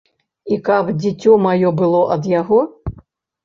[0.55, 2.67] І каб дзіцё маё было ад яго?